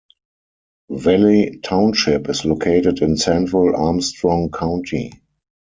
Valley 0.89 1.59
Township 1.61 2.27
is 2.27 2.43
located 2.43 3.03
in 3.03 3.17
central 3.17 3.75
Armstrong 3.75 4.49
County. 4.49 5.11